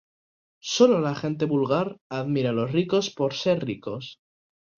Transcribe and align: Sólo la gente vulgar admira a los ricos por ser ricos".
Sólo 0.63 0.99
la 0.99 1.13
gente 1.13 1.45
vulgar 1.45 1.99
admira 2.09 2.49
a 2.49 2.53
los 2.53 2.71
ricos 2.71 3.11
por 3.11 3.35
ser 3.35 3.63
ricos". 3.63 4.17